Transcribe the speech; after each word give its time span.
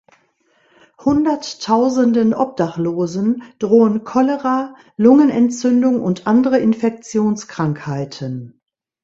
Hunderttausenden 1.05 2.33
Obdachlosen 2.33 3.43
drohen 3.59 4.03
Cholera, 4.03 4.73
Lungenentzündung 4.97 6.01
und 6.01 6.25
andere 6.25 6.57
Infektionskrankheiten. 6.57 8.59